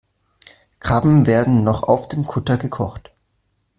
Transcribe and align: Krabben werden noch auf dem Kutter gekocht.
Krabben 0.79 1.27
werden 1.27 1.63
noch 1.63 1.83
auf 1.83 2.07
dem 2.07 2.25
Kutter 2.25 2.57
gekocht. 2.57 3.11